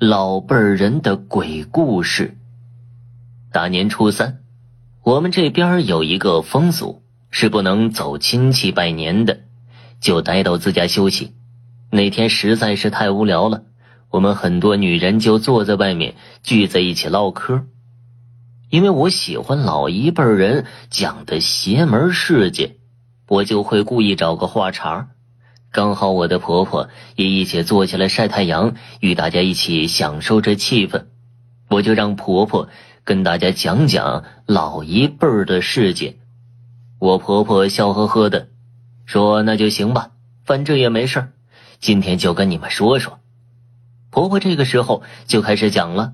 [0.00, 2.36] 老辈人的鬼故事。
[3.52, 4.40] 大年初三，
[5.04, 9.42] 我们这边有一个风俗，是不能走亲戚拜年的，
[10.00, 11.32] 就待到自家休息。
[11.90, 13.62] 那天实在是太无聊了，
[14.10, 17.64] 我们很多女人就坐在外面聚在一起唠嗑。
[18.70, 22.78] 因为我喜欢老一辈人讲的邪门事件，
[23.28, 25.10] 我就会故意找个话茬。
[25.74, 31.06] 刚好我的婆婆也一起坐下来晒太阳，与大家一起享受这气氛。
[31.68, 32.68] 我就让婆婆
[33.02, 36.18] 跟大家讲讲老一辈儿的事情。
[37.00, 38.46] 我婆婆笑呵呵的
[39.04, 40.12] 说：“那就行吧，
[40.44, 41.32] 反正也没事儿，
[41.80, 43.18] 今天就跟你们说说。”
[44.10, 46.12] 婆婆这个时候就开始讲了：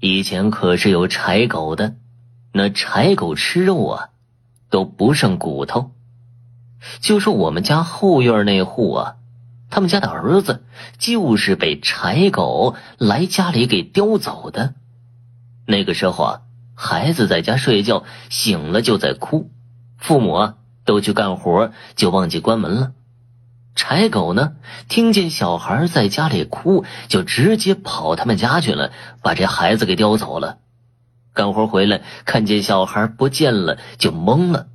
[0.00, 1.96] 以前可是有柴狗的，
[2.54, 4.08] 那柴狗吃肉啊，
[4.70, 5.90] 都不剩骨头。
[7.00, 9.14] 就说我们家后院那户啊，
[9.70, 10.64] 他们家的儿子
[10.98, 14.74] 就是被柴狗来家里给叼走的。
[15.66, 16.40] 那个时候啊，
[16.74, 19.50] 孩子在家睡觉，醒了就在哭，
[19.98, 20.54] 父母啊
[20.84, 22.92] 都去干活，就忘记关门了。
[23.74, 24.54] 柴狗呢，
[24.88, 28.90] 听见小孩在家里哭，就直接跑他们家去了，
[29.22, 30.58] 把这孩子给叼走了。
[31.32, 34.66] 干活回来，看见小孩不见了，就懵了。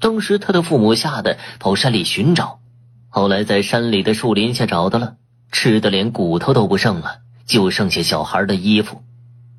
[0.00, 2.60] 当时他的父母吓得跑山里寻找，
[3.08, 5.16] 后来在山里的树林下找到了，
[5.50, 9.02] 吃的连骨头都不剩了，就剩下小孩的衣服。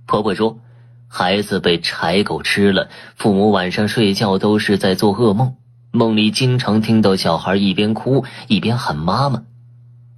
[0.05, 0.59] 婆婆说，
[1.07, 5.55] 孩子被柴狗吃了，父母晚上睡觉都是在做噩梦，
[5.91, 9.43] 梦里经常听到小孩一边哭一边喊妈妈，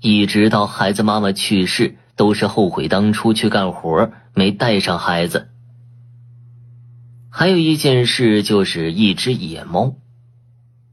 [0.01, 5.49] 一直到孩子妈妈去世，都是后悔当初去干活没带上孩子。
[7.29, 9.95] 还有一件事，就是一只野猫。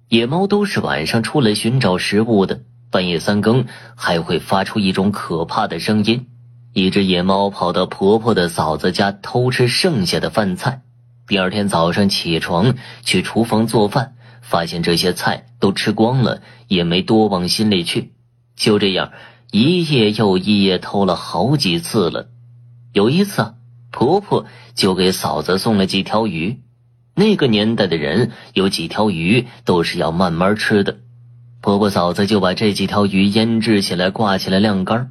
[0.08, 6.26] 野猫都是晚上出来寻找食物的，半夜三更还会发出一种可怕的声音。
[6.72, 10.80] 一只野猫跑到婆婆的嫂子家偷吃剩下的饭菜，
[11.26, 18.14] 第二天早上起床去厨房做饭，发现这些菜都吃光了，也没多往心里去。
[18.56, 19.12] 就这样，
[19.50, 22.28] 一夜又一夜偷了好几次了。
[22.94, 23.54] 有一次，啊
[23.90, 26.60] 婆婆就给嫂子送了几条鱼。
[27.18, 30.98] 那个年代的人有几条鱼都是要慢慢吃的，
[31.60, 35.10] 婆婆嫂子就把这几条鱼腌制起来挂起来晾干。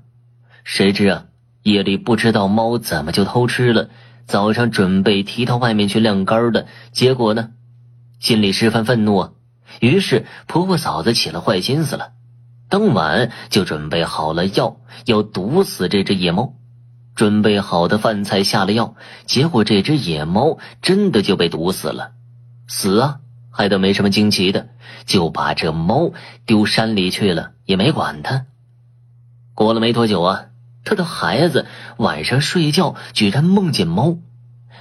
[0.63, 1.25] 谁知啊，
[1.63, 3.89] 夜里不知道猫怎么就偷吃了，
[4.25, 7.49] 早上准备提到外面去晾干的，结果呢，
[8.21, 9.31] 心里十分愤怒啊。
[9.81, 12.11] 于是婆婆嫂子起了坏心思了，
[12.69, 16.53] 当晚就准备好了药，要毒死这只野猫。
[17.17, 18.93] 准备好的饭菜下了药，
[19.25, 22.11] 结果这只野猫真的就被毒死了。
[22.67, 23.17] 死啊，
[23.49, 24.69] 还都没什么惊奇的，
[25.07, 26.13] 就把这猫
[26.45, 28.45] 丢山里去了，也没管它。
[29.55, 30.45] 过了没多久啊，
[30.85, 31.65] 他的孩子
[31.97, 34.19] 晚上睡觉居然梦见猫，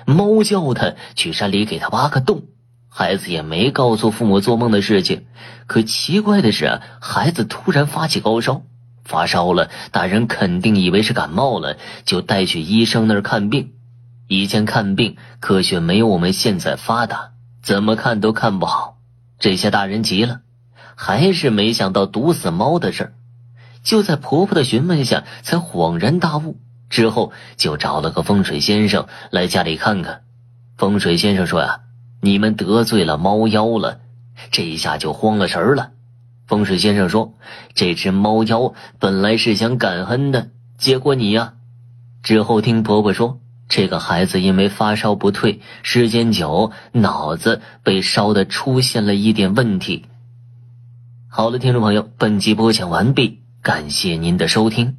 [0.05, 2.43] 猫叫他去山里给他挖个洞。
[2.91, 5.25] 孩子也没告诉父母做梦的事情，
[5.67, 8.61] 可奇怪的是，孩子突然发起高烧。
[9.07, 13.73] 发烧了，大人肯定以为是感冒了，就带去医生那儿看病。
[14.29, 17.31] 以前看病科学没有我们现在发达，
[17.63, 18.99] 怎么看都看不好。
[19.39, 20.41] 这些大人急了，
[20.97, 23.13] 还是没想到毒死猫的事儿。
[23.83, 26.59] 就在婆婆的询问下，才恍然大悟。
[26.91, 30.23] 之后就找了个风水先生来家里看看。
[30.77, 31.81] 风水先生说呀
[32.21, 34.01] ：“你们得罪了猫妖了。”
[34.51, 35.91] 这一下就慌了神了。
[36.47, 37.35] 风水先生说
[37.75, 41.55] ：“这只猫妖本来是想感恩的，结果你呀……”
[42.23, 50.07] 之后听婆婆说，这个孩子因为发烧不退，时间久，脑子被烧的出现了一点问题。
[51.29, 54.97] 好了，听众朋友，本集播讲完毕，感谢您的收听。